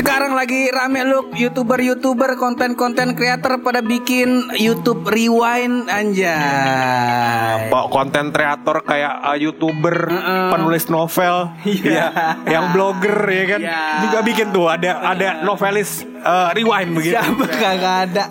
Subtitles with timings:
[0.00, 7.68] Sekarang lagi rame lu youtuber-youtuber, konten-konten creator pada bikin YouTube Rewind anjay.
[7.68, 10.56] Bawa konten kreator kayak uh, youtuber, Heeh.
[10.56, 11.84] penulis novel, Iya.
[11.84, 12.06] ya,
[12.48, 13.80] yang blogger ya kan, Iya.
[14.00, 17.14] juga bikin tuh ada ada novelis uh, rewind begitu.
[17.14, 18.24] Siapa kagak ada.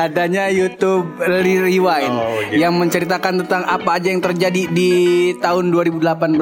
[0.00, 2.58] Adanya YouTube Re- Rewind Oh, gitu.
[2.58, 4.92] yang menceritakan tentang apa aja yang terjadi di
[5.36, 6.40] tahun 2018.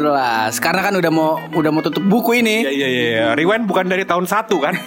[0.58, 2.64] Karena kan udah mau udah mau tutup buku ini.
[2.64, 3.26] Iya iya iya.
[3.32, 4.74] Rewind bukan dari tahun satu kan?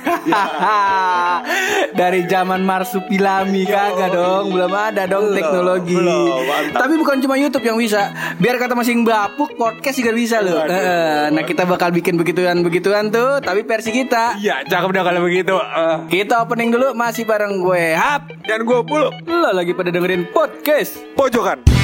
[1.95, 5.95] Dari zaman Marsupilami kagak dong, belum ada dong teknologi.
[5.95, 6.79] belum, mantap.
[6.81, 8.11] Tapi bukan cuma YouTube yang bisa.
[8.35, 10.63] Biar kata masing bapuk podcast juga bisa loh.
[10.65, 14.37] Eh, Nah, kita bakal bikin begituan-begituan tuh, tapi versi kita.
[14.37, 15.55] Iya, cakep dah kalau begitu.
[15.55, 18.29] Uh, Kita opening dulu masih bareng gue Hap.
[18.45, 21.01] dan gue puluh Lo lagi pada dengerin podcast.
[21.17, 21.74] pojokan.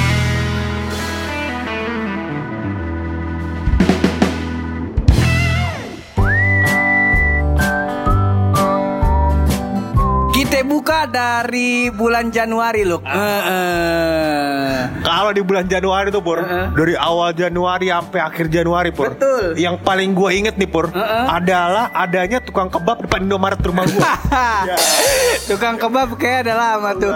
[10.62, 13.02] Kita buka dari bulan Januari loh.
[15.02, 16.70] Kalau di bulan Januari tuh Pur Heeh.
[16.70, 19.58] Dari awal Januari sampai akhir Januari Pur Betul.
[19.58, 21.26] Yang paling gue inget nih Pur Heeh.
[21.26, 23.98] Adalah adanya tukang kebab depan Indomaret rumah gue
[25.50, 27.10] Tukang kebab kayak ada lama tuh.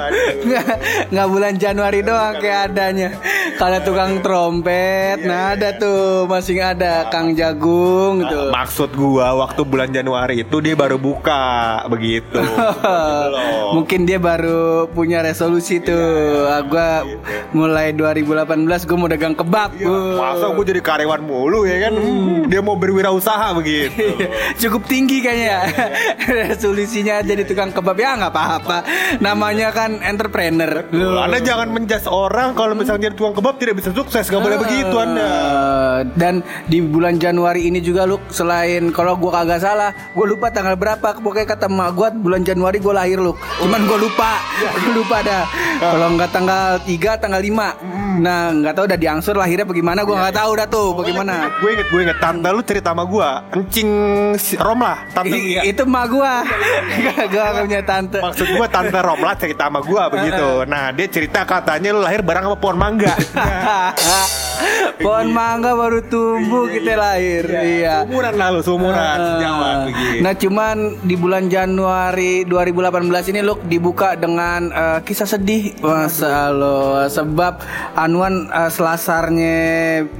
[1.14, 3.14] Nggak, bulan Januari doang kayak adanya.
[3.56, 8.50] Kalau tukang trompet, nah ada tuh masih ada Kang Jagung tuh.
[8.50, 12.36] Maksud gua waktu bulan Januari itu dia baru buka begitu.
[13.72, 16.46] Mungkin dia baru punya resolusi tuh.
[16.48, 17.04] Ah, gua
[17.54, 19.70] mulai 2018 gue mau dagang kebab.
[19.80, 20.34] Wah.
[20.34, 21.94] Masa gue jadi karyawan mulu ya kan?
[22.50, 24.02] Dia mau berwirausaha begitu.
[24.62, 25.68] Cukup tinggi kayaknya
[26.48, 28.78] Resolusinya jadi tukang kebab Ya nggak apa-apa
[29.20, 31.20] Namanya kan entrepreneur Loh.
[31.20, 34.96] Anda jangan menjas orang kalau misalnya jadi tukang kebab tidak bisa sukses, gak boleh begitu
[34.96, 35.30] Anda.
[36.16, 40.78] Dan di bulan Januari ini juga lu selain kalau gua kagak salah, gua lupa tanggal
[40.78, 41.18] berapa.
[41.20, 44.32] Pokoknya kata emak gua bulan Januari gua lahir Cuman gua lupa.
[44.60, 45.42] Gua lupa dah.
[45.76, 47.74] Kalau nggak tanggal 3, tanggal 5.
[48.16, 51.52] Nah, nggak tahu udah diangsur lahirnya bagaimana gua nggak tahu dah tuh bagaimana.
[51.56, 53.90] Gue inget, gue inget tante lu cerita sama gue Encing
[54.56, 56.44] Romlah Tante I- itu gua.
[57.32, 58.18] gua nggak punya tante.
[58.20, 62.44] Maksud gue tante Romlah cerita sama gue begitu Nah dia cerita katanya lu lahir bareng
[62.46, 63.12] sama pohon mangga
[64.96, 67.44] Pohon mangga baru tumbuh kita lahir.
[67.44, 68.08] Iya.
[68.08, 69.84] Umuran lah lu, seumuran Ah.
[70.20, 75.80] Nah cuman di bulan Januari 2018 ini look dibuka dengan eh, kisah sedih.
[75.80, 77.64] Masa lo Sebab
[77.96, 79.56] anuan eh, selasarnya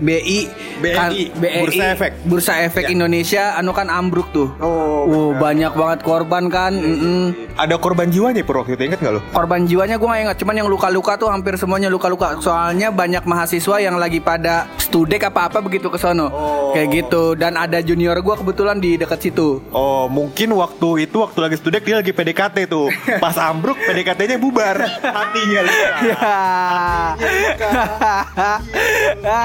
[0.00, 0.40] BI
[0.80, 2.12] BNI, Bursa Efek.
[2.24, 4.48] Bursa Efek Indonesia anu kan ambruk tuh.
[4.60, 7.54] Oh, Wow, banyak banget korban kan Mm-mm.
[7.54, 8.90] Ada korban jiwanya Pur waktu itu.
[8.90, 9.20] Inget gak lu?
[9.30, 12.36] Korban jiwanya gue gak ingat Cuman yang luka-luka tuh hampir semuanya luka-luka.
[12.42, 16.28] Soalnya banyak mahasiswa yang lagi pada studek apa-apa begitu ke sono.
[16.74, 17.38] Kayak gitu.
[17.38, 19.62] Dan ada junior gue kebetulan di dekat situ.
[19.70, 22.85] Oh mungkin waktu itu waktu lagi studek dia lagi PDKT tuh
[23.22, 25.60] Pas ambruk PDKT-nya bubar Hatinya
[25.96, 27.16] Ya.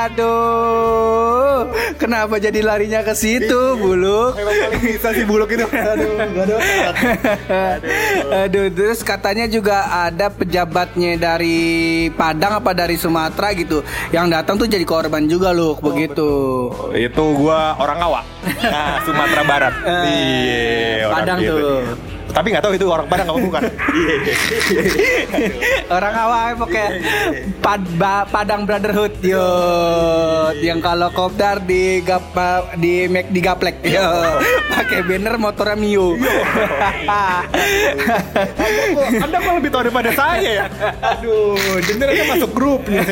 [0.05, 1.69] Aduh.
[1.97, 4.35] Kenapa jadi larinya ke situ, Buluk?
[4.37, 6.55] Emang paling bisa sih buluk itu Aduh ada
[8.45, 14.67] Aduh, terus katanya juga ada pejabatnya dari Padang apa dari Sumatera gitu yang datang tuh
[14.67, 16.69] jadi korban juga loh begitu.
[16.91, 18.23] Itu gua orang awak
[18.61, 21.55] Nah Sumatera Barat Iya orang Padang gitu.
[21.57, 21.79] tuh.
[22.31, 23.61] Tapi gak tahu itu orang Padang apa bukan.
[25.91, 26.85] Orang awal pakai
[27.59, 27.83] pad,
[28.31, 29.19] Padang Brotherhood.
[29.19, 29.43] Yo
[30.63, 32.31] yang kalau kopdar di gap
[32.79, 33.83] di make di gaplek.
[33.83, 34.07] Yo
[34.71, 36.15] pakai banner motornya Mio.
[39.19, 40.65] Anda kok lebih tahu daripada saya ya?
[41.01, 43.01] Aduh Bener aja masuk grup nih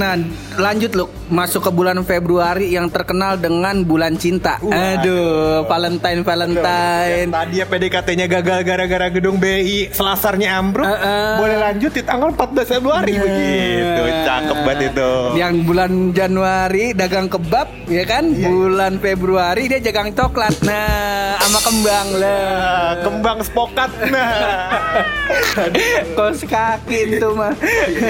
[0.00, 0.14] nah,
[0.56, 4.56] lanjut loh masuk ke bulan Februari yang terkenal dengan bulan cinta.
[4.60, 7.07] Aduh, Valentine Valentine.
[7.28, 11.36] Tadi ya PDKT-nya gagal gara-gara gedung BI Selasarnya ambruk Heeh.
[11.38, 17.68] Boleh lanjut di tanggal 14 Februari begitu Cakep banget itu Yang bulan Januari dagang kebab,
[17.86, 18.32] ya kan?
[18.34, 20.54] Bulan Februari dia dagang coklat.
[20.64, 22.36] Nah, sama kembang lah.
[22.58, 25.06] Ah, Kembang spokat Nah
[26.16, 27.54] Kos kaki itu mah.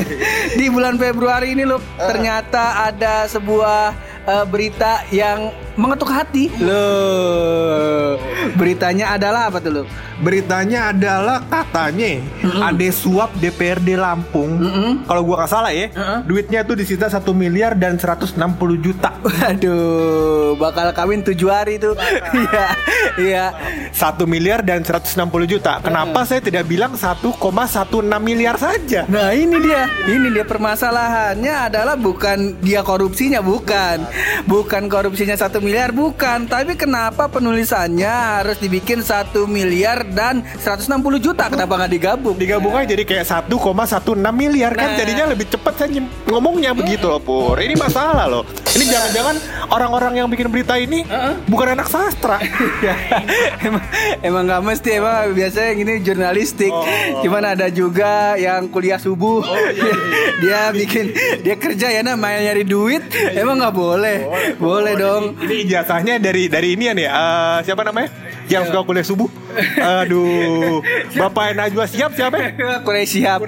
[0.58, 3.94] Di bulan Februari ini loh, ternyata ada sebuah
[4.28, 5.48] eh, berita yang
[5.78, 6.50] mengetuk hati.
[6.58, 8.18] Loh.
[8.58, 9.86] Beritanya adalah apa tuh, Loh?
[10.18, 14.58] Beritanya adalah katanya ada suap DPRD Lampung.
[15.06, 16.26] Kalau gua nggak salah ya, Mm-mm.
[16.26, 18.34] duitnya tuh disita 1 miliar dan 160
[18.82, 19.14] juta.
[19.22, 21.94] Waduh, bakal kawin tujuh hari tuh.
[22.38, 22.66] Iya,
[23.18, 23.44] iya.
[23.94, 25.14] 1 miliar dan 160
[25.46, 25.78] juta.
[25.78, 27.38] Kenapa saya tidak bilang 1,16
[28.18, 29.06] miliar saja?
[29.06, 34.02] Nah ini dia, ini dia permasalahannya adalah bukan dia korupsinya, bukan,
[34.44, 40.88] bukan korupsinya satu miliar bukan, tapi kenapa penulisannya harus dibikin 1 miliar dan 160
[41.18, 41.46] juta?
[41.46, 42.34] Kenapa nggak digabung?
[42.34, 43.50] Digabung aja jadi kayak 1,16
[44.30, 44.96] miliar kan Nah.
[44.96, 47.56] jadinya lebih cepat saya nyem- ngomongnya begitu loh Pur.
[47.56, 48.42] Ini masalah loh.
[48.68, 49.36] Ini jangan-jangan
[49.68, 51.02] orang-orang yang bikin berita ini
[51.44, 52.38] bukan anak sastra.
[53.60, 53.84] emang
[54.20, 56.84] emang nggak mesti emang biasanya yang ini jurnalistik Oh.
[57.20, 59.40] cuman ada juga yang kuliah subuh
[60.42, 61.10] dia bikin
[61.40, 65.24] dia kerja ya namanya nyari duit emang nggak boleh boleh, dong.
[65.42, 66.94] Ini ijazahnya dari dari ini ya?
[66.94, 68.27] Eh, siapa namanya?
[68.48, 69.28] Yang suka kuliah subuh.
[69.78, 70.80] Aduh.
[71.16, 72.54] Bapak Najwa siap siapa?
[72.84, 73.40] Kurang siap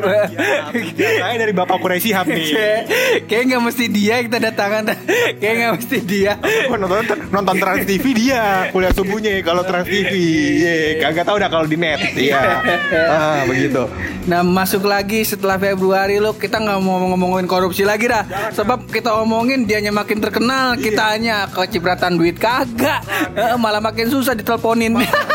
[0.74, 2.48] Ijazahnya dari Bapak Quraisy Hab nih.
[3.28, 4.90] Kayak nggak mesti dia yang tanda tangan
[5.38, 6.32] Kayak nggak mesti dia
[6.70, 10.12] nonton nonton Trans TV dia kuliah subuhnya kalau Trans TV.
[10.60, 10.74] Iya,
[11.04, 12.00] kagak tahu dah kalau di net.
[12.16, 12.40] Iya.
[12.90, 13.86] Ah, begitu.
[14.28, 19.16] Nah masuk lagi setelah Februari lo Kita nggak mau ngomongin korupsi lagi dah Sebab kita
[19.16, 23.00] omongin dianya makin terkenal Kita hanya kecipratan duit kagak
[23.32, 25.29] Eh, Malah makin susah diteleponin in.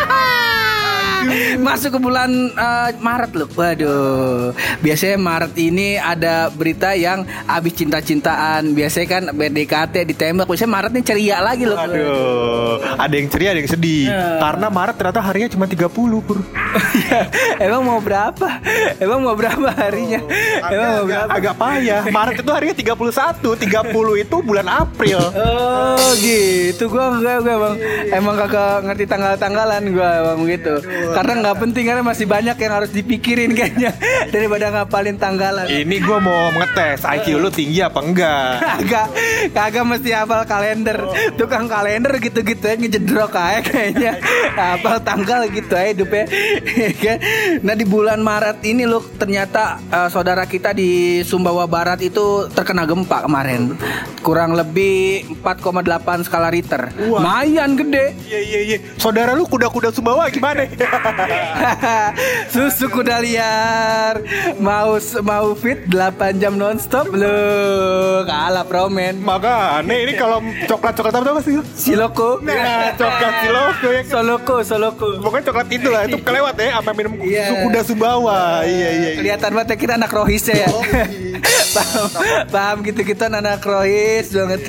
[1.61, 4.51] Masuk ke bulan eh, Maret loh Waduh
[4.83, 11.03] Biasanya Maret ini ada berita yang Abis cinta-cintaan Biasanya kan BDKT ditembak Biasanya Maret ini
[11.05, 14.09] ceria lagi loh Aduh, ada yang ceria, ada yang sedih.
[14.09, 14.41] Ya.
[14.41, 15.85] Karena Maret ternyata harinya cuma 30,
[16.25, 16.39] Pur.
[17.65, 18.47] Emang mau berapa?
[18.97, 20.19] Emang mau berapa harinya?
[20.71, 21.35] Emang mau agak, berapa?
[21.37, 22.01] agak payah.
[22.09, 25.19] Maret itu harinya 31, 30 itu bulan April.
[25.35, 27.73] Oh gitu, gua enggak gua emang
[28.11, 30.75] emang kagak ngerti tanggal-tanggalan gua emang gitu.
[31.15, 33.95] Karena nggak penting karena masih banyak yang harus dipikirin kayaknya
[34.35, 35.63] daripada ngapalin tanggalan.
[35.71, 38.51] Ini gua mau ngetes IQ lu tinggi apa enggak.
[38.75, 39.07] Kagak,
[39.55, 40.99] kagak mesti hafal kalender.
[41.39, 44.19] Tukang kalender gitu-gitu aja ngejedrok aja kayaknya.
[44.53, 46.25] Hafal tanggal gitu aja hidupnya.
[47.05, 47.17] Kan?
[47.63, 52.83] nah di bulan Maret ini loh ternyata eh, saudara kita di Sumbawa Barat itu terkena
[52.83, 53.77] gempa kemarin.
[54.19, 56.91] Kurang lebih 4,8 skala Richter.
[57.07, 57.21] Wah.
[57.21, 58.11] Lumayan gede.
[58.27, 58.77] Iya iya iya.
[58.97, 60.65] Saudara lu kuda-kuda Sumbawa gimana?
[62.53, 64.21] Susu kuda liar
[64.57, 67.37] Mau mau fit 8 jam nonstop Lu
[68.25, 71.55] kalah promen Makanya ini kalau coklat-coklat apa tuh sih?
[71.75, 74.01] Siloko Nah, coklat siloko ya.
[74.05, 77.47] Soloko Soloko Pokoknya coklat itu lah, itu kelewat ya apa minum Iya.
[77.49, 78.41] susu kuda Sumbawa.
[78.67, 78.89] Iya iya.
[78.91, 79.11] iya.
[79.17, 80.67] Kelihatan banget ya kita anak rohis ya
[81.75, 82.05] paham,
[82.47, 84.61] paham gitu-gitu anak rohis banget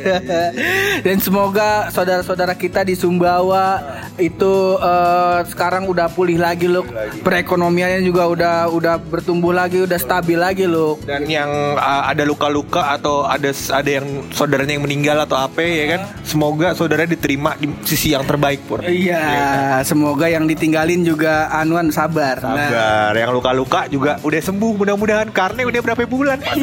[1.03, 3.82] Dan semoga saudara-saudara kita di Sumbawa
[4.17, 6.89] Itu eh, sekarang udah pulih lagi loh
[7.21, 12.97] Perekonomiannya juga udah udah bertumbuh lagi Udah stabil lagi loh Dan yang uh, ada luka-luka
[12.97, 16.01] atau ada ada yang saudaranya yang meninggal atau apa ya kan?
[16.23, 18.81] Semoga saudara diterima di sisi yang terbaik pur.
[18.87, 22.41] Iya, semoga yang ditinggalin juga Anuan sabar.
[22.41, 25.29] Nah, Sabar, yang luka-luka juga udah sembuh mudah-mudahan.
[25.35, 26.39] Karena udah berapa bulan.
[26.41, 26.57] ah,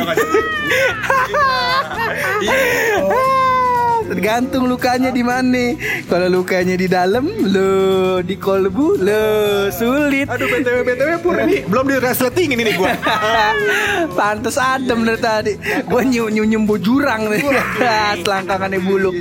[4.08, 5.76] tergantung lukanya di mana.
[6.08, 9.24] Kalau lukanya di dalam, lo di kolbu, lo
[9.72, 10.28] sulit.
[10.30, 12.92] Aduh btw btw pur ini belum di resleting ini nih gua.
[14.18, 15.54] Pantes adem dari tadi.
[15.88, 17.42] Gua nyu nyembu jurang nih.
[18.24, 19.16] Selangkangannya buluk.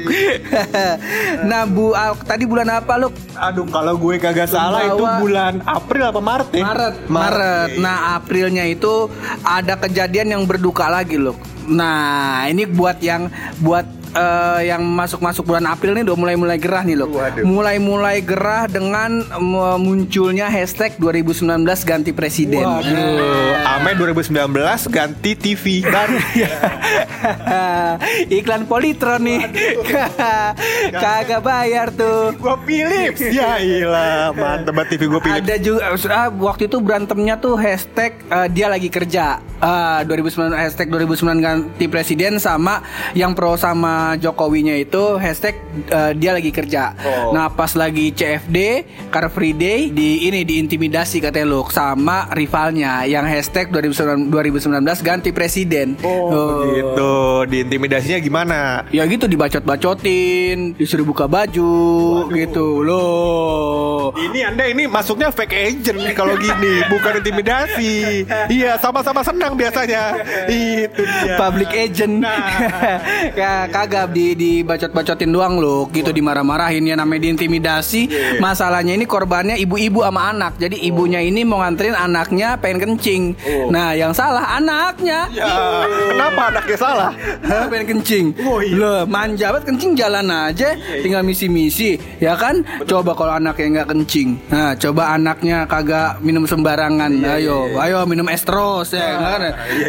[1.50, 3.08] nah, Bu, ah, tadi bulan apa lu?
[3.38, 6.64] Aduh kalau gue kagak salah itu bulan April apa Maret ya?
[6.68, 7.70] Maret, Maret.
[7.80, 9.08] Nah, Aprilnya itu
[9.42, 11.36] ada kejadian yang berduka lagi loh.
[11.66, 13.30] Nah, ini buat yang
[13.62, 17.08] buat eh, yang masuk-masuk bulan April nih udah mulai-mulai gerah nih loh.
[17.42, 19.24] Mulai-mulai gerah dengan
[19.80, 22.64] munculnya hashtag 2019 ganti presiden.
[22.64, 24.38] Waduh, Ame 2019
[24.92, 26.18] ganti TV baru.
[28.38, 29.40] Iklan Politron nih.
[30.92, 32.34] Kagak bayar tuh.
[32.36, 33.20] Gua Philips.
[33.32, 35.44] Ya ilah, mantep banget TV gue Philips.
[35.44, 35.80] Ada juga
[36.12, 39.40] ah, waktu itu berantemnya tuh hashtag eh, dia lagi kerja.
[39.62, 42.82] Ah, 2009 hashtag 2009 ganti presiden sama
[43.14, 45.54] yang pro sama Jokowinya itu hashtag
[45.88, 46.92] eh, dia lagi kerja.
[46.98, 47.30] Oh.
[47.36, 48.58] Nah pas lagi CFD
[49.12, 55.30] Car Free Day di ini diintimidasi katanya lu sama rivalnya yang hashtag 2019, 2019 ganti
[55.30, 55.94] presiden.
[56.02, 57.12] Oh, gitu.
[57.48, 58.58] Diintimidasinya gimana?
[58.90, 61.72] Ya gitu dibacot-bacotin, disuruh buka baju
[62.32, 64.16] gitu loh.
[64.16, 68.24] Ini Anda ini masuknya fake agent nih kalau gini, bukan intimidasi.
[68.48, 70.16] Iya, sama-sama senang biasanya.
[70.48, 71.36] Itu dia.
[71.36, 72.24] Public agent
[73.36, 78.08] ya, Kagak di dibacot-bacotin doang loh Gitu dimarah-marahin Ya namanya diintimidasi.
[78.42, 80.58] Masalahnya ini korbannya ibu-ibu sama anak.
[80.58, 83.22] Jadi ibunya ini mau nganterin anaknya pengen kencing.
[83.70, 85.28] Nah yang salah anaknya.
[85.32, 85.52] Ya,
[86.12, 87.12] kenapa anaknya salah?
[87.44, 88.26] Hah, pengen kencing.
[88.44, 88.76] Oh, iya.
[88.76, 90.74] Loh manja banget kencing jalan aja.
[91.02, 92.62] Tinggal misi-misi Ya kan?
[92.86, 94.28] Coba kalau anaknya nggak kencing.
[94.50, 97.12] Nah, coba anaknya kagak minum sembarangan.
[97.38, 99.40] ayo, ayo minum estros ya kan.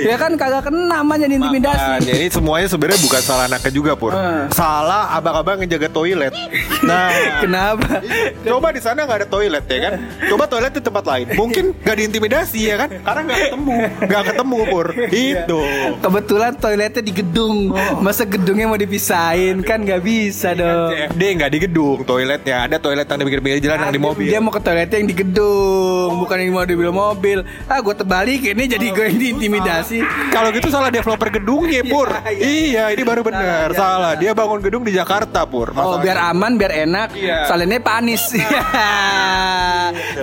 [0.04, 2.10] Ya kan kagak kena namanya intimidasi.
[2.10, 4.12] Ini semuanya sebenarnya bukan salah anaknya juga pur.
[4.12, 4.48] Ah.
[4.50, 6.34] Salah abang-abang yang jaga toilet.
[6.82, 7.10] Nah,
[7.44, 8.02] Kenapa?
[8.44, 9.94] coba di sana nggak ada toilet ya kan?
[10.28, 11.26] Coba toilet di tempat lain.
[11.34, 12.90] Mungkin nggak diintimidasi ya kan?
[12.94, 14.88] Karena nggak ketemu, nggak ketemu pur.
[15.10, 15.62] Itu.
[16.00, 17.58] Kebetulan toiletnya di gedung.
[18.00, 20.92] Masa gedungnya mau dipisahin kan nggak bisa dong.
[20.92, 22.68] CFD nggak di gedung toiletnya.
[22.68, 24.28] Ada toilet yang di pinggir-pinggir jalan yang di mobil.
[24.28, 27.40] Dia mau ke toiletnya yang di gedung, bukan yang mau di mobil.
[27.66, 30.00] Ah, gue terbalik ini jadi gue yang diintimidasi.
[30.30, 32.10] Kalau gitu salah developer gedungnya pur.
[32.30, 32.64] iya.
[32.74, 33.70] Iya, ini baru benar.
[33.70, 34.14] iya, Salah.
[34.16, 35.70] Dia bangun gedung di Jakarta pur.
[35.72, 36.04] Oh Masalahnya.
[36.04, 37.08] biar aman biar enak.
[37.14, 37.38] Iya.
[37.48, 38.24] Salinnya panis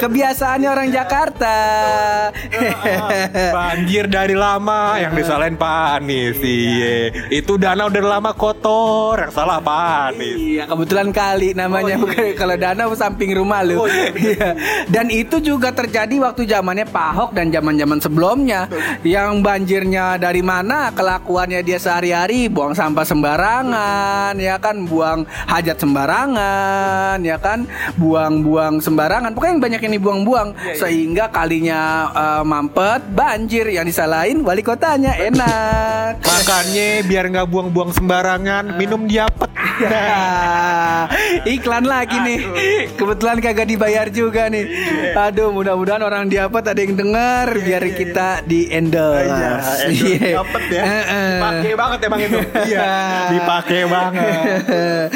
[0.01, 1.57] Kebiasaannya orang Jakarta.
[3.53, 4.97] Banjir dari lama.
[5.01, 7.29] Yang disalahin Pak Anies Iya.
[7.29, 9.29] Itu danau dari lama kotor.
[9.29, 10.39] Yang salah Pak Anies.
[10.39, 12.01] Iya kebetulan kali namanya.
[12.01, 13.85] Bukan Kalau danau samping rumah lu.
[13.87, 14.57] Iya.
[14.89, 18.67] Dan itu juga terjadi waktu zamannya Pak Ahok Dan zaman-zaman sebelumnya.
[19.05, 23.40] Yang banjirnya dari mana Kelakuannya dia sehari-hari Buang sampah sembarangan
[24.39, 24.87] Ya kan?
[24.87, 27.67] Buang hajat sembarangan Ya kan?
[27.99, 29.35] Buang-buang sembarangan.
[29.35, 33.67] Pokoknya yang banyak ini buang-buang Sehingga kalinya eh, mampet Banjir.
[33.71, 36.23] Yang disalahin wali kotanya Enak.
[36.23, 39.50] Makanya biar nggak buang-buang sembarangan Minum diapet
[41.49, 42.41] iklan lagi nih.
[42.95, 44.65] Kebetulan kagak dibayar juga nih.
[45.17, 49.89] Aduh, mudah-mudahan orang di apa ada yang dengar biar kita di endorse.
[49.89, 50.41] Iya.
[50.41, 51.33] Dapet ya Heeh.
[51.39, 52.39] Dipakai banget emang itu
[52.71, 52.91] Iya
[53.31, 55.09] Dipakai banget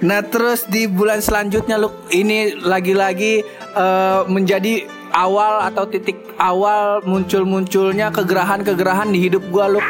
[0.00, 3.44] nah terus di bulan selanjutnya lu ini lagi-lagi
[3.76, 9.80] eh, menjadi awal atau titik awal muncul-munculnya kegerahan-kegerahan di hidup gua lu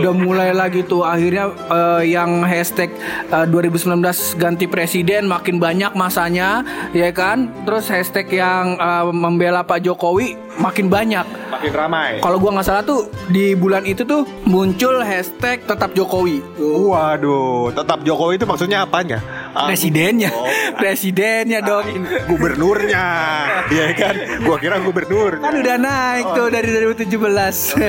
[0.00, 1.02] udah mulai lagi tuh.
[1.02, 2.94] Akhirnya eh, yang hashtag
[3.34, 3.98] eh, 2019
[4.38, 6.62] ganti presiden makin banyak masanya
[6.94, 7.50] ya kan?
[7.66, 11.26] Terus hashtag yang eh, membela Pak Jokowi makin banyak.
[11.50, 12.22] Makin ramai.
[12.22, 16.40] Kalau gua nggak salah tuh di bulan itu tuh muncul hashtag tetap Jokowi.
[16.60, 19.18] Waduh Tetap Jokowi itu maksudnya apanya?
[19.50, 20.30] Ah, presidennya.
[20.30, 20.46] Oh.
[20.80, 22.06] presidennya dong.
[22.30, 23.06] Gubernurnya.
[23.66, 24.14] Iya kan?
[24.46, 27.08] Gua kira gubernur kan udah naik tuh dari 2017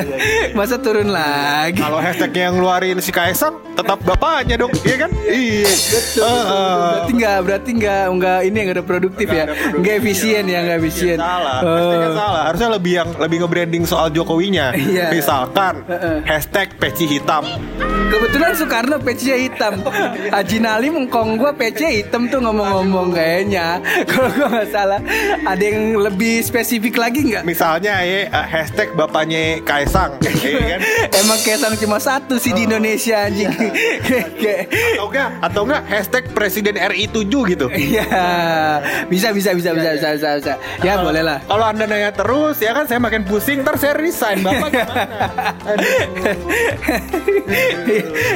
[0.58, 5.12] masa turun lagi Kalau hashtag yang ngeluarin si Kaisang tetap bapaknya dong, iya kan?
[5.24, 5.68] Iya.
[6.14, 6.76] Heeh.
[6.78, 11.18] berarti nggak berarti nggak nggak ini nggak ada produktif ya nggak efisien ya nggak efisien
[11.18, 11.72] Salah, Oh.
[11.74, 12.42] hashtagnya salah.
[12.46, 14.72] Harusnya lebih yang lebih nge-branding soal Jokowinya.
[14.74, 15.12] Iya.
[15.12, 16.18] Misalkan Heeh.
[16.26, 17.44] hashtag peci hitam.
[18.12, 19.74] kebetulan Soekarno pecinya hitam
[20.36, 25.00] Haji Nali mengkong gua peci hitam tuh ngomong-ngomong kayaknya kalau gua nggak salah
[25.42, 30.14] ada yang lebih spesifik lagi nggak Misalnya ya eh, hashtag bapaknya Kaisang,
[30.46, 30.80] iya kan?
[31.10, 33.50] Emang Kaisang cuma satu sih di Indonesia anjing.
[34.38, 35.30] Kayak- Atau enggak?
[35.42, 37.66] Atau enggak hashtag Presiden RI 7 gitu.
[37.72, 38.06] Iya,
[39.10, 40.54] bisa bisa bisa bisa bisa bisa bisa.
[40.82, 41.42] Ya boleh lah.
[41.42, 43.66] Kalau anda nanya terus, ya kan saya makin pusing.
[43.66, 45.04] Ntar saya resign, bapak gimana?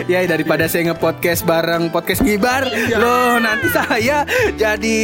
[0.05, 2.65] ya daripada saya nge-podcast bareng podcast ngibar,
[2.97, 4.97] loh nanti saya jadi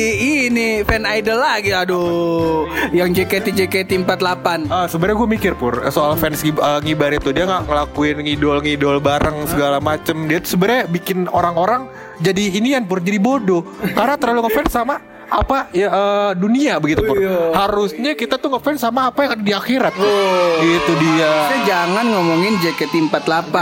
[0.50, 1.70] ini fan idol lagi.
[1.72, 4.68] Aduh, yang JKT JKT 48.
[4.68, 8.98] Ah, sebenarnya gue mikir pur soal fans ngib- eh, ngibar itu dia nggak ngelakuin ngidol-ngidol
[8.98, 10.26] bareng segala macem.
[10.26, 11.88] Dia sebenarnya bikin orang-orang
[12.18, 15.02] jadi inian pur jadi bodoh karena terlalu ngefans sama
[15.32, 17.16] apa ya eh, dunia begitu pur.
[17.16, 17.56] Iya.
[17.56, 19.94] Harusnya kita tuh ngefans sama apa yang ada di akhirat.
[19.96, 20.60] Pur.
[20.60, 21.32] Itu dia.
[21.48, 23.56] Saya jangan ngomongin JKT48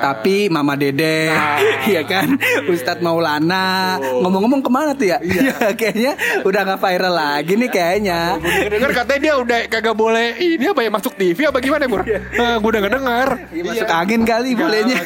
[0.00, 1.30] Tapi Mama Dede
[1.90, 2.38] Iya kan
[2.70, 6.12] Ustadz Maulana Ngomong-ngomong ke mana tuh ya Iya Kayaknya
[6.46, 8.20] udah gak viral lagi nih kayaknya
[8.72, 12.02] Dengar katanya dia udah kagak boleh ini apa ya masuk TV apa gimana pur?
[12.04, 13.28] Eh, gue udah gak dengar.
[13.54, 14.98] Iya, masuk angin kali bolehnya.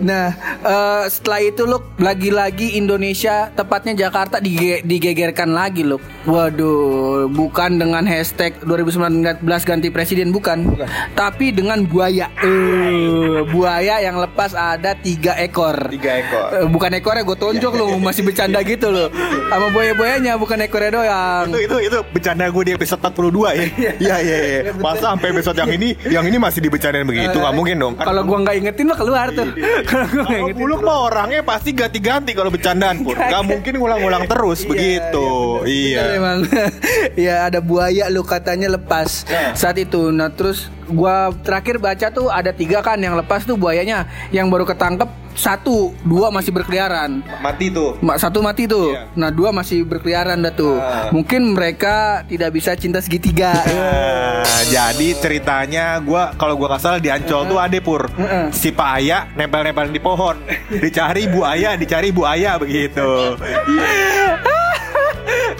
[0.00, 0.28] nah,
[0.64, 5.98] eh, setelah itu loh lagi-lagi Indonesia tepatnya Jakarta dige- digegerkan lagi loh.
[6.24, 10.76] Waduh, bukan dengan hashtag 2019 ganti presiden bukan,
[11.12, 12.28] tapi dengan buaya.
[12.38, 15.88] Eh, buaya yang lepas ada tiga ekor.
[15.88, 16.48] Tiga ekor.
[16.54, 19.08] Eh, bukan ekornya gue tonjok loh masih bercanda gitu loh
[19.48, 23.64] sama buaya-buayanya bukan ekornya doang itu itu itu bercanda gue di episode 42 ya.
[23.94, 24.60] Iya iya iya.
[24.76, 27.94] Masa sampai episode yang ini yang ini masih dibecandain begitu nggak mungkin dong.
[27.94, 29.46] Kan kalau gua nggak ingetin mah keluar tuh
[29.86, 33.14] kalau nggak kalau ingetin buluk mah orangnya pasti ganti-ganti kalau bercandaan pun.
[33.14, 35.26] Gak mungkin ngulang-ngulang terus begitu.
[35.62, 36.02] Bener Iya.
[36.18, 36.38] emang
[37.24, 39.24] ya ada buaya lu katanya lepas
[39.54, 44.10] saat itu nah terus gua terakhir baca tuh ada tiga kan yang lepas tuh buayanya
[44.34, 47.98] yang baru ketangkep satu dua masih berkeliaran Mati tuh.
[48.16, 49.10] Satu mati tuh Iya.
[49.12, 51.10] nah dua masih berkeliaran dah tuh Ah.
[51.10, 54.42] mungkin mereka tidak bisa cinta segitiga Nah,
[54.74, 58.46] jadi ceritanya gua kalau gua nggak salah di Ancol tuh ada pur Heeh.
[58.50, 60.38] si Pak Aya nempel-nempel di pohon
[60.84, 63.34] dicari Bu Aya dicari Bu Aya begitu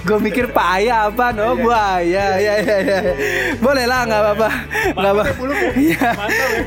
[0.05, 1.33] gue mikir paya apa?
[1.33, 2.37] No buaya.
[2.37, 2.99] Ya ya ya
[3.59, 4.49] boleh lah nggak apa-apa.
[4.95, 5.25] Nggak apa
[5.79, 6.11] ya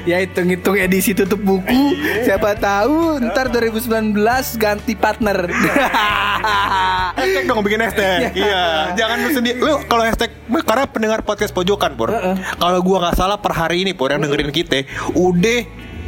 [0.05, 0.17] ya?
[0.23, 1.97] Hitung hitung edisi tutup buku.
[2.25, 4.17] Siapa tahu ntar 2019
[4.57, 5.37] ganti partner.
[7.17, 8.29] Hashtag dong bikin hashtag.
[8.37, 9.57] Iya, jangan lu sendiri.
[9.57, 12.13] Lu kalau hashtag karena pendengar podcast pojokan, Pur.
[12.61, 14.85] Kalau gua nggak salah per hari ini, Pur, yang dengerin kita,
[15.17, 15.59] udah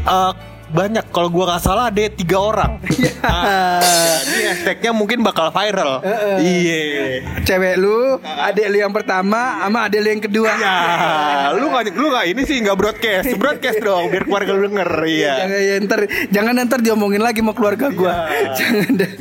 [0.06, 0.32] eh,
[0.70, 2.72] banyak kalau gua nggak salah ada tiga orang.
[3.20, 6.00] Ah, jadi hashtagnya mungkin bakal viral.
[6.40, 7.20] Iya.
[7.44, 10.78] cewek lu adik lu yang pertama sama adik lu yang kedua Ya,
[11.52, 14.90] lu nggak lu nggak ini sih nggak broadcast, broadcast dong biar keluarga lu denger.
[15.04, 15.34] Iya.
[15.36, 16.00] Jangan ya, ntar
[16.32, 18.32] jangan ntar diomongin lagi mau keluarga gua.
[18.60, 19.12] Jangan deh.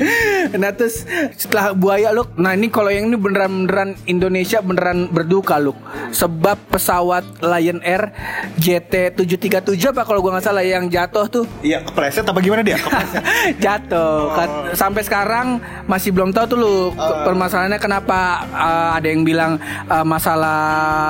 [0.57, 1.03] Nah terus
[1.35, 5.75] setelah buaya lu, nah ini kalau yang ini beneran beneran Indonesia beneran berduka lu.
[6.15, 8.15] Sebab pesawat Lion Air
[8.63, 12.79] JT 737 apa kalau gua nggak salah yang jatuh tuh Iya, kepleset apa gimana dia?
[13.65, 14.33] Jatuh.
[14.33, 18.19] Kan- Sampai sekarang masih belum tahu tuh lu permasalahannya kenapa
[18.49, 20.61] uh, ada yang bilang uh, masalah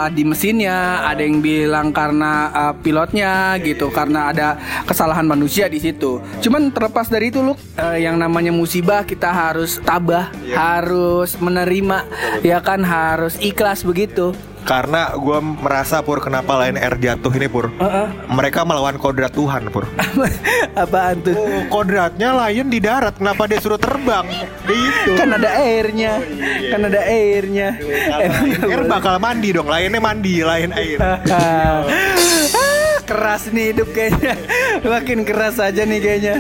[0.08, 4.49] di mesinnya, ada yang bilang karena uh, pilotnya gitu, karena ada
[4.85, 6.18] kesalahan manusia di situ.
[6.40, 12.08] Cuman terlepas dari itu lu uh, yang namanya musibah kita harus tabah, harus menerima,
[12.40, 14.32] ya kan harus ikhlas begitu.
[14.68, 17.72] Karena gue merasa pur kenapa Lion Air jatuh ini pur.
[18.28, 19.88] Mereka melawan kodrat Tuhan pur.
[20.76, 21.32] Apaan tuh?
[21.32, 24.28] Oh, kodratnya Lion di darat, kenapa dia suruh terbang?
[24.68, 25.16] Itu.
[25.16, 26.20] Kan ada airnya,
[26.68, 27.80] kan ada airnya.
[28.20, 30.98] Emang nggak Air bakal mandi dong, Lionnya mandi, Lion Air.
[33.08, 34.36] Keras nih hidup kayaknya.
[34.92, 36.36] Makin keras aja nih kayaknya.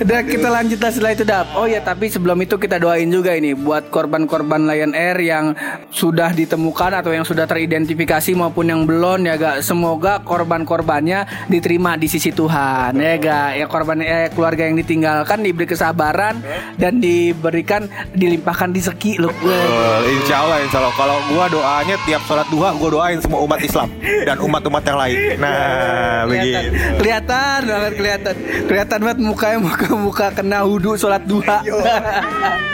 [0.00, 1.46] Udah kita lanjut lah setelah itu dap.
[1.58, 5.52] Oh ya tapi sebelum itu kita doain juga ini buat korban-korban Lion Air yang
[5.90, 12.06] sudah ditemukan atau yang sudah teridentifikasi maupun yang belum ya gak semoga korban-korbannya diterima di
[12.06, 16.38] sisi Tuhan ya gak ya korban eh, keluarga yang ditinggalkan diberi kesabaran
[16.78, 19.32] dan diberikan dilimpahkan rezeki loh.
[19.34, 20.94] Betul, insya Allah, insya Allah.
[20.94, 23.88] Kalau gua doanya tiap sholat duha, gua doain semua umat Islam
[24.22, 25.16] dan umat-umat yang lain.
[25.42, 25.95] Nah,
[26.28, 26.70] begitu.
[27.00, 28.34] kelihatan banget kelihatan
[28.66, 31.58] kelihatan banget mukanya muka muka kena wudhu sholat duha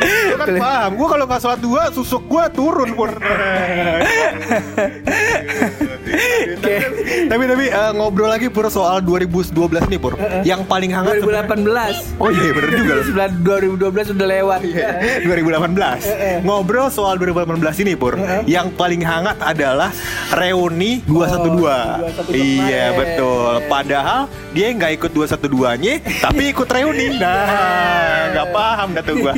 [0.02, 2.90] Gua kan paham, gua kalau nggak sholat duha, susuk gua turun.
[6.52, 6.76] Oke.
[7.32, 9.56] Tapi tapi eh, ngobrol lagi pur soal 2012
[9.88, 10.20] nih pur.
[10.44, 11.24] Yang paling hangat.
[11.24, 12.92] 2018 Oh iya bener juga.
[13.00, 13.04] Loh.
[13.08, 14.60] Sebelah 2012 udah lewat.
[15.24, 18.20] 2018 Ngobrol soal 2018 ini Pur.
[18.44, 19.88] Yang paling hangat adalah
[20.36, 23.00] Reuni 212 Iya kemarin.
[23.00, 23.52] betul.
[23.68, 24.20] Padahal
[24.52, 27.08] dia nggak ikut 212-nya Tapi ikut reuni.
[27.22, 29.32] Nah nggak paham dah tuh gua.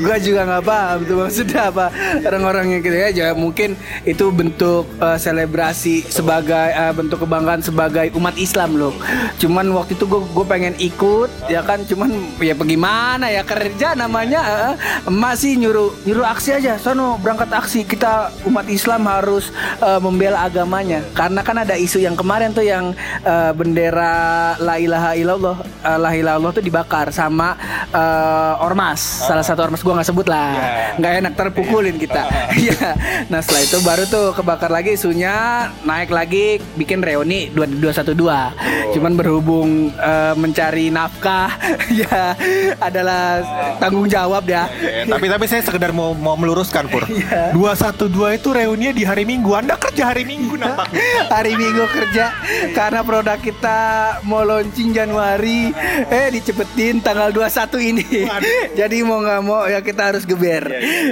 [0.00, 1.86] Gua juga nggak paham tuh maksudnya apa.
[2.24, 3.76] Orang-orang yang gitu ya ya mungkin
[4.08, 8.96] itu bentuk eh, selebrasi sebagai eh, bentuk kebanggaan sebagai umat Islam loh.
[9.36, 11.84] Cuman waktu itu gue gue pengen ikut ya kan?
[11.84, 12.08] Cuman
[12.40, 14.40] ya bagaimana ya kerja namanya
[14.72, 16.80] eh, emak sih nyuruh nyuruh aksi aja.
[16.80, 17.84] Sono berangkat aksi.
[17.84, 19.52] Kita umat Islam harus
[19.84, 21.04] eh, membela agamanya.
[21.12, 26.10] Karena kan ada isu yang kemarin tuh yang eh, bendera la ilaha illallah eh, la
[26.14, 27.54] ilaha tuh dibakar sama
[27.90, 29.00] eh, ormas.
[29.26, 30.52] Salah satu ormas gua nggak sebut lah.
[30.98, 32.22] Nggak enak terpukulin kita.
[32.58, 32.90] Iya.
[33.30, 39.94] Nah setelah itu baru tuh kebakar lagi isunya naik lagi bikin reuni 2212 cuman berhubung
[39.94, 41.52] eh, mencari nafkah
[42.02, 42.34] ya
[42.82, 43.42] adalah
[43.78, 44.66] tanggung jawab ya.
[44.80, 47.04] Eh, Tapi tapi saya sekedar mau mau meluruskan Pur.
[47.06, 49.54] 212 itu reuninya di hari Minggu.
[49.54, 51.30] Anda kerja hari Minggu nampaknya.
[51.30, 52.32] Hari Minggu kerja
[52.74, 53.78] karena produk kita
[54.24, 55.67] mau launching Januari
[56.16, 58.06] eh dicepetin tanggal 21 ini.
[58.78, 60.64] Jadi mau nggak mau ya kita harus geber.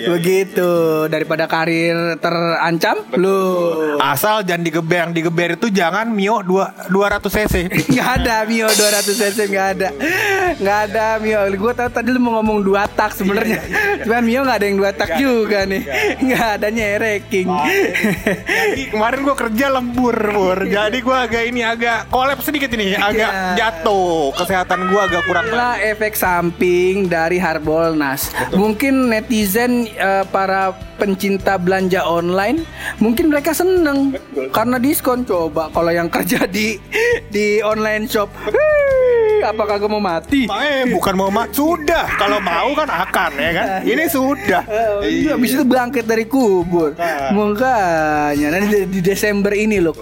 [0.07, 0.71] Begitu.
[1.07, 3.39] Daripada karir terancam lu.
[3.99, 4.99] Asal jangan digeber.
[5.07, 7.55] Yang digeber itu jangan Mio 2, 200 cc.
[7.93, 9.89] Nggak ada Mio 200 cc nggak ada.
[10.57, 11.41] Nggak ada Mio.
[11.53, 13.61] Gue tahu tadi lu mau ngomong dua tak sebenarnya.
[14.03, 15.83] Cuman Mio nggak ada yang dua tak juga nih.
[16.19, 17.49] nggak ada nyereking.
[18.67, 23.15] Jadi kemarin gua kerja lembur Pur Jadi gua agak ini agak kolab sedikit ini Agak
[23.27, 23.55] Iya.
[23.57, 28.31] jatuh Kesehatan gua agak kurang Inilah efek samping dari Harbolnas.
[28.55, 30.71] Mungkin netizen eh, para
[31.03, 32.63] pencinta belanja online,
[33.03, 34.15] mungkin mereka seneng
[34.55, 35.27] karena diskon.
[35.27, 36.79] Coba kalau yang kerja di
[37.27, 40.47] di online shop, "Hii, apakah kamu mau mati?
[40.47, 42.07] Eh bukan mau mak Sudah.
[42.15, 43.67] Kalau mau kan akan ya kan?
[43.83, 44.63] Ini sudah.
[45.03, 46.93] Iya, habis itu bangkit dari kubur.
[47.33, 48.47] Makanya.
[48.53, 49.97] Nanti di, di Desember ini loh.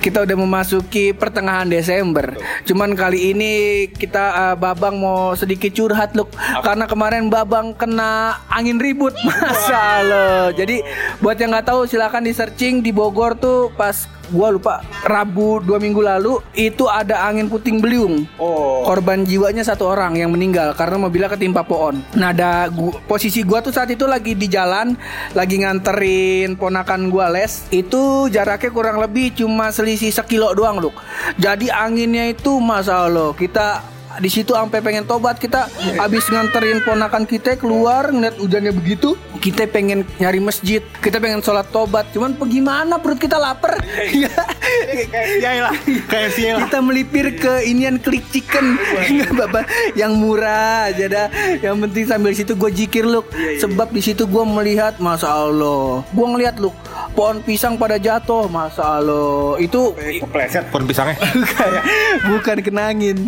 [0.00, 2.34] Kita udah memasuki pertengahan Desember.
[2.66, 3.52] Cuman kali ini
[3.90, 6.30] kita eh, Babang mau sedikit curhat loh.
[6.62, 9.14] Karena kemarin Babang kena angin ribut.
[9.26, 10.50] Masa lo.
[10.54, 10.82] Jadi
[11.22, 15.76] Buat yang nggak tahu silakan di searching di Bogor tuh pas gua lupa Rabu dua
[15.76, 18.24] minggu lalu itu ada angin puting beliung.
[18.40, 18.84] Oh.
[18.84, 22.00] Korban jiwanya satu orang yang meninggal karena mobilnya ketimpa pohon.
[22.16, 24.96] Nah, ada gu- posisi gua tuh saat itu lagi di jalan,
[25.32, 27.68] lagi nganterin ponakan gua les.
[27.68, 30.96] Itu jaraknya kurang lebih cuma selisih sekilo doang, Luk.
[31.36, 35.66] Jadi anginnya itu masa Allah, kita di situ sampai pengen tobat kita
[35.98, 41.68] habis nganterin ponakan kita keluar ngeliat hujannya begitu kita pengen nyari masjid kita pengen sholat
[41.68, 42.08] tobat.
[42.16, 42.96] Cuman gimana?
[42.96, 43.76] Perut kita lapar.
[44.08, 44.32] Ya
[45.44, 45.76] Kayak lah,
[46.08, 48.80] kayak kita melipir ke inian klik chicken.
[49.12, 49.60] Nggak apa
[49.92, 51.26] yang murah aja dah.
[51.60, 53.28] Yang penting sambil situ gue jikir look
[53.60, 56.00] sebab di situ gue melihat masa Allah.
[56.10, 56.74] Gue ngeliat look
[57.14, 61.14] pohon pisang pada jatuh masa Allah itu Kepleset pohon pisangnya.
[62.30, 63.22] bukan kenangin.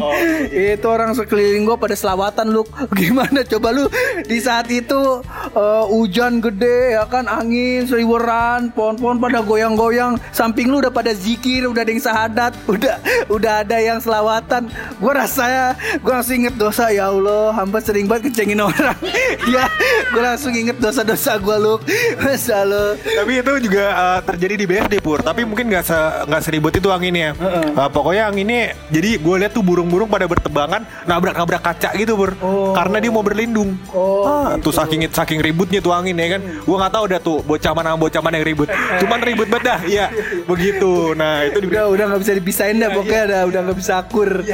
[0.51, 2.67] Itu orang sekeliling gue pada selawatan lu
[2.99, 3.47] gimana?
[3.47, 3.87] Coba lu
[4.27, 5.23] di saat itu
[5.55, 7.31] eh, hujan gede ya kan?
[7.31, 10.19] Angin seliweran pohon-pohon pada goyang-goyang.
[10.35, 12.95] Samping lu udah pada zikir udah ada yang sahadat udah
[13.31, 14.67] udah ada yang selawatan.
[14.99, 18.99] Gue rasanya gue langsung inget dosa ya Allah hamba sering banget kecengin orang.
[19.47, 19.71] Ya
[20.11, 21.75] gue langsung inget dosa-dosa gue lu
[22.19, 25.21] masa lu Tapi itu juga uh, terjadi di BSD pur.
[25.21, 27.33] Tapi mungkin nggak se nggak seribut itu anginnya.
[27.37, 28.77] Uh, pokoknya anginnya.
[28.93, 32.37] Jadi gue lihat tuh burung-burung pada bertebangan nabrak-nabrak kaca gitu pur.
[32.77, 33.75] Karena dia mau berlindung.
[33.91, 36.41] Oh, Ah, tuh saking saking ributnya tuh angin ya kan.
[36.63, 38.69] Gue nggak tahu dah tuh bocah mana bocah mana yang ribut.
[39.03, 39.81] Cuman ribut banget dah.
[39.83, 40.07] Iya
[40.47, 41.17] begitu.
[41.17, 44.31] Nah itu di udah udah nggak bisa dipisahin dah pokoknya dah udah nggak bisa akur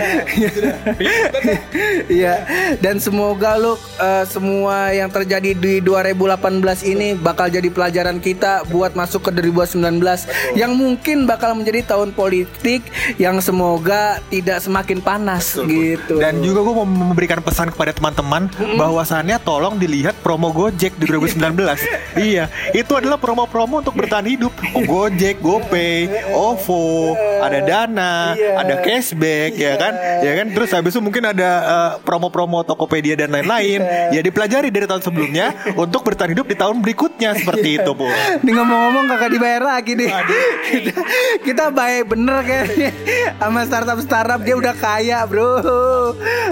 [2.08, 2.34] Iya
[2.80, 8.96] dan semoga lu eh, semua yang terjadi di 2018 ini bakal jadi pelajaran kita buat
[8.96, 9.80] masuk ke 2019
[10.54, 12.86] yang mungkin bakal menjadi tahun politik
[13.18, 18.46] yang semoga tidak semakin panas gitu Dan juga gue mau memberikan pesan kepada teman-teman
[18.78, 21.58] bahwasannya tolong dilihat promo Gojek di 2019.
[22.28, 24.52] iya, itu adalah promo-promo untuk bertahan hidup.
[24.76, 28.60] Oh, Gojek, GoPay, OVO, ada Dana, Iya.
[28.60, 29.92] ada cashback ya kan?
[30.22, 30.46] Ya kan?
[30.52, 33.80] Terus habis itu mungkin ada eh, promo-promo Tokopedia dan lain-lain.
[34.12, 38.06] Ya dipelajari dari tahun sebelumnya untuk bertahan hidup di tahun berikutnya seperti itu, Bu.
[38.42, 40.10] Ini ngomong-ngomong kakak dibayar lagi nih.
[40.70, 40.92] kita,
[41.42, 42.90] kita baik bener kayaknya
[43.38, 45.50] sama startup startup dia udah kaya bro.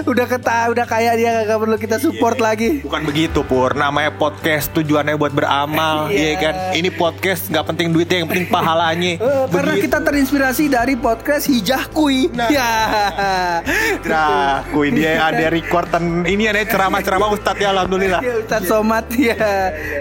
[0.01, 2.81] Udah keta, udah kaya dia kagak perlu kita support lagi.
[2.81, 6.17] Bukan begitu Pur Namanya podcast tujuannya buat beramal Iya.
[6.21, 10.97] Iya kan Ini podcast nggak penting duitnya Yang penting pahalanya Eh, karena kita terinspirasi dari
[10.97, 12.31] podcast Hijah Kui.
[12.33, 12.49] Nah.
[12.49, 12.71] Ya.
[14.01, 18.21] Nah, kui dia ada recordan ini ada ceramah-ceramah Ustadz ya Alhamdulillah.
[18.25, 19.37] Ya, Ustadz Somad ya.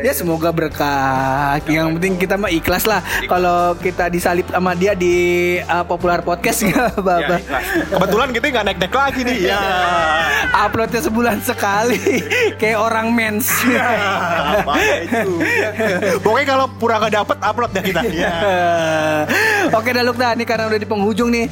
[0.00, 1.60] Ya semoga berkah.
[1.68, 5.14] Yang penting kita mah ikhlas lah kalau kita disalib sama dia di
[5.60, 7.36] uh, populer podcast nggak apa-apa.
[7.36, 7.58] Ya.
[7.92, 9.38] Kebetulan kita nggak naik-naik lagi nih.
[9.52, 9.62] Ya.
[10.66, 12.24] Uploadnya sebulan sekali
[12.60, 13.52] kayak orang mens.
[14.60, 14.74] Apa
[15.04, 15.32] itu?
[16.24, 18.00] Pokoknya kalau pura nggak dapet upload dah kita.
[18.10, 18.34] Ya.
[19.78, 21.46] Oke dah Lukda, ini karena udah di penghujung nih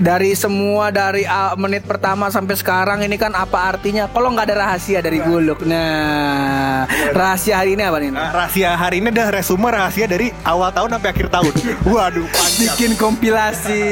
[0.00, 4.56] Dari semua dari uh, menit pertama sampai sekarang ini kan apa artinya Kalau nggak ada
[4.64, 8.10] rahasia dari gue Luk Nah rahasia hari ini apa nih?
[8.12, 11.52] Nah, rahasia hari ini adalah resume rahasia dari awal tahun sampai akhir tahun.
[11.94, 12.58] Waduh, panjang.
[12.58, 13.82] Bikin kompilasi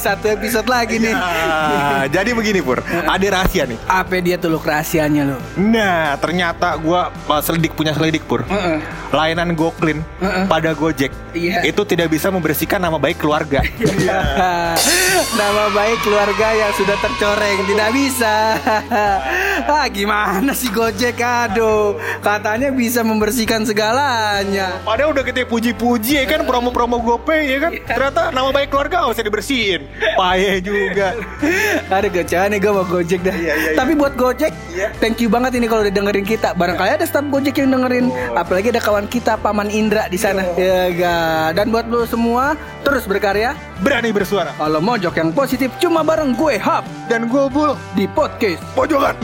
[0.00, 3.78] satu episode lagi nih Ya, jadi begini Pur, ada rahasia nih.
[3.86, 5.40] Apa dia tuh Luk rahasianya Luk?
[5.58, 8.42] Nah, ternyata gua uh, selidik punya selidik pur.
[8.46, 8.80] Heeh.
[9.14, 10.44] Layanan GoClean Heeh.
[10.50, 11.66] pada Gojek Iya.
[11.66, 13.64] itu tidak bisa membersihkan nama baik keluarga.
[15.40, 18.60] Nama baik keluarga yang sudah tercoreng tidak bisa.
[19.80, 24.76] ah gimana sih Gojek aduh katanya bisa membersihkan segalanya.
[24.84, 27.72] Padahal udah kita puji-puji ya kan promo-promo GoPay ya kan.
[27.72, 29.88] Ternyata nama baik keluarga usah dibersihin.
[30.20, 31.16] Paye juga.
[31.94, 33.36] Ada gacaan nih gue mau Gojek dah.
[33.72, 34.52] Tapi buat Gojek,
[35.00, 36.52] thank you banget ini kalau udah dengerin kita.
[36.58, 38.10] Barangkali ada staff Gojek yang dengerin.
[38.34, 40.42] Apalagi ada kawan kita Paman Indra di sana.
[40.58, 41.18] Ya ga.
[41.54, 43.56] Dan buat lo semua terus berkarya.
[43.80, 44.52] Berani bersuara.
[44.54, 48.60] Kalau mojok yang positif cuma bareng gue Hap Dan gue bul di podcast.
[48.76, 49.16] pojokan.